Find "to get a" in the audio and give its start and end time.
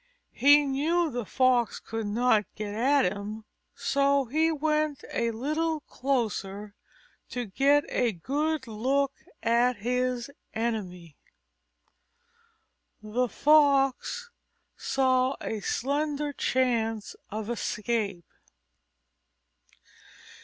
7.29-8.11